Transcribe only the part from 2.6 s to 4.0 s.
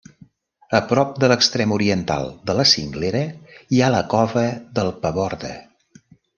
la cinglera hi ha